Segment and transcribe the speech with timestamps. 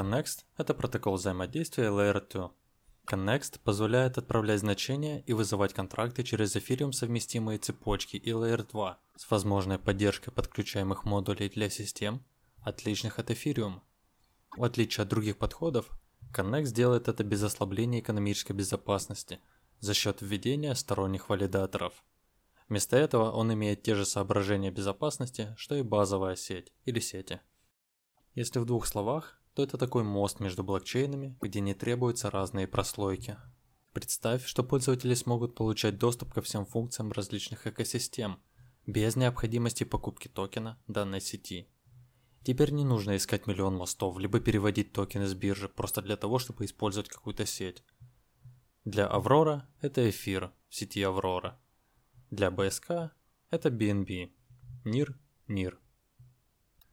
[0.00, 2.50] Connext– это протокол взаимодействия Layer 2.
[3.06, 9.30] Connext позволяет отправлять значения и вызывать контракты через Ethereum совместимые цепочки и Layer 2 с
[9.30, 12.24] возможной поддержкой подключаемых модулей для систем,
[12.62, 13.80] отличных от Ethereum.
[14.56, 15.90] В отличие от других подходов,
[16.34, 19.38] Connext делает это без ослабления экономической безопасности
[19.80, 21.92] за счет введения сторонних валидаторов.
[22.70, 27.42] Вместо этого он имеет те же соображения безопасности, что и базовая сеть или сети.
[28.34, 33.36] Если в двух словах, то это такой мост между блокчейнами, где не требуются разные прослойки.
[33.92, 38.38] Представь, что пользователи смогут получать доступ ко всем функциям различных экосистем,
[38.86, 41.68] без необходимости покупки токена данной сети.
[42.42, 46.64] Теперь не нужно искать миллион мостов, либо переводить токены с биржи просто для того, чтобы
[46.64, 47.84] использовать какую-то сеть.
[48.86, 51.60] Для Аврора это эфир в сети Аврора.
[52.30, 53.12] Для БСК
[53.50, 54.32] это BNB.
[54.86, 55.14] NIR–
[55.48, 55.76] NIR.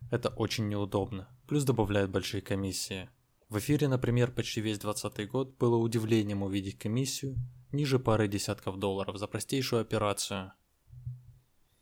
[0.10, 3.10] Это очень неудобно, плюс добавляют большие комиссии.
[3.50, 7.36] В эфире, например, почти весь 2020 год было удивлением увидеть комиссию
[7.72, 10.54] ниже пары десятков долларов за простейшую операцию.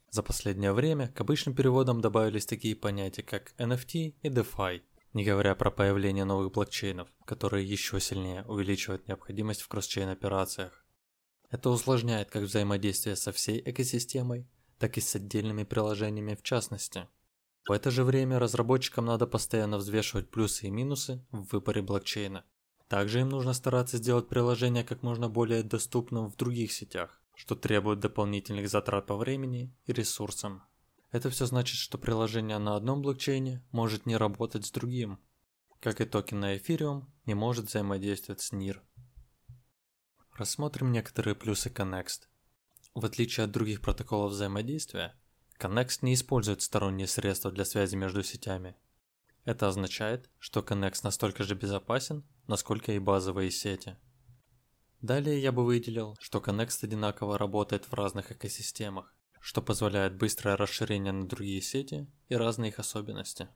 [0.09, 4.81] За последнее время к обычным переводам добавились такие понятия, как NFT и DeFi,
[5.13, 10.85] не говоря про появление новых блокчейнов, которые еще сильнее увеличивают необходимость в кросчейн операциях.
[11.51, 14.47] Это усложняет как взаимодействие со всей экосистемой,
[14.79, 17.07] так и с отдельными приложениями в частности.
[17.67, 22.45] В это же время разработчикам надо постоянно взвешивать плюсы и минусы в выборе блокчейна.
[22.87, 27.99] Также им нужно стараться сделать приложение как можно более доступным в других сетях, что требует
[27.99, 30.63] дополнительных затрат по времени и ресурсам.
[31.11, 35.19] Это все значит, что приложение на одном блокчейне может не работать с другим,
[35.79, 38.79] как и токен на Ethereum не может взаимодействовать с NIR.
[40.33, 42.27] Рассмотрим некоторые плюсы Connext.
[42.93, 45.15] В отличие от других протоколов взаимодействия,
[45.59, 48.75] Connext не использует сторонние средства для связи между сетями.
[49.45, 53.95] Это означает, что Connext настолько же безопасен, насколько и базовые сети.
[55.01, 61.13] Далее я бы выделил, что Connext одинаково работает в разных экосистемах, что позволяет быстрое расширение
[61.13, 63.47] на другие сети и разные их особенности.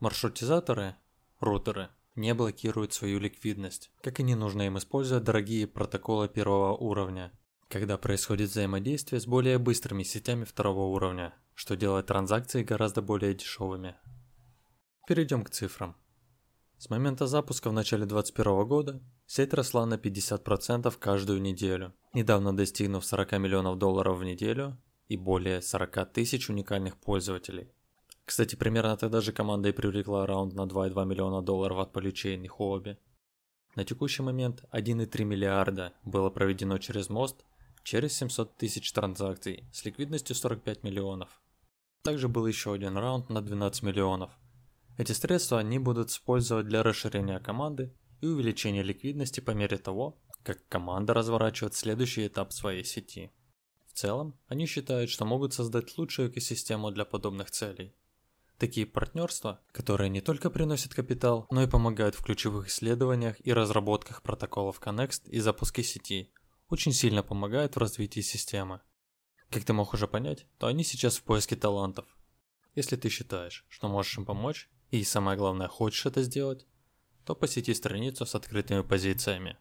[0.00, 0.96] Маршрутизаторы,
[1.38, 7.32] рутеры, не блокируют свою ликвидность, как и не нужно им использовать дорогие протоколы первого уровня,
[7.72, 13.94] когда происходит взаимодействие с более быстрыми сетями второго уровня, что делает транзакции гораздо более дешевыми.
[15.08, 15.96] Перейдем к цифрам.
[16.76, 23.06] С момента запуска в начале 2021 года сеть росла на 50% каждую неделю, недавно достигнув
[23.06, 24.76] 40 миллионов долларов в неделю
[25.08, 27.72] и более 40 тысяч уникальных пользователей.
[28.26, 32.48] Кстати, примерно тогда же команда и привлекла раунд на 2,2 миллиона долларов от Polychain и
[32.48, 32.98] Huobi.
[33.76, 37.46] На текущий момент 1,3 миллиарда было проведено через мост
[37.82, 41.40] через 700 тысяч транзакций с ликвидностью 45 миллионов.
[42.02, 44.30] Также был еще один раунд на 12 миллионов.
[44.98, 50.66] Эти средства они будут использовать для расширения команды и увеличения ликвидности по мере того, как
[50.68, 53.30] команда разворачивает следующий этап своей сети.
[53.86, 57.94] В целом, они считают, что могут создать лучшую экосистему для подобных целей.
[58.58, 64.22] Такие партнерства, которые не только приносят капитал, но и помогают в ключевых исследованиях и разработках
[64.22, 66.32] протоколов Connext и запуске сети,
[66.72, 68.80] очень сильно помогают в развитии системы.
[69.50, 72.06] Как ты мог уже понять, то они сейчас в поиске талантов.
[72.74, 76.66] Если ты считаешь, что можешь им помочь, и самое главное, хочешь это сделать,
[77.26, 79.58] то посети страницу с открытыми позициями.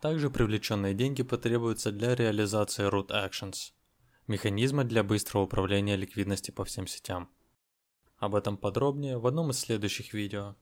[0.00, 3.72] Также привлеченные деньги потребуются для реализации Root Actions,
[4.28, 7.28] механизма для быстрого управления ликвидностью по всем сетям.
[8.18, 10.54] Об этом подробнее в одном из следующих видео.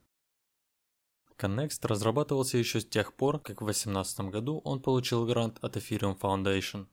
[1.37, 6.19] Connext разрабатывался еще с тех пор, как в 2018 году он получил грант от Ethereum
[6.19, 6.87] Foundation.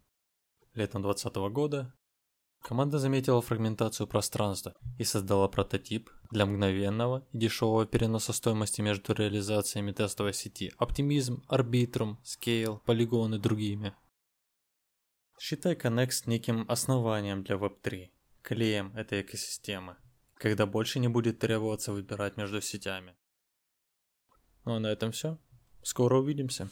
[0.74, 1.94] Летом 2020 года
[2.60, 9.92] команда заметила фрагментацию пространства и создала прототип для мгновенного и дешевого переноса стоимости между реализациями
[9.92, 13.94] тестовой сети Optimism, Arbitrum, Scale, Polygon и другими.
[15.38, 18.10] Считай Connext неким основанием для Web3,
[18.42, 19.96] клеем этой экосистемы,
[20.34, 23.16] когда больше не будет требоваться выбирать между сетями.
[24.64, 25.38] Ну а на этом все.
[25.82, 26.68] Скоро увидимся.